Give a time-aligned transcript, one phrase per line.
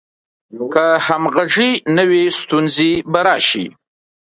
[0.73, 3.65] که همغږي نه وي، ستونزې به راشي.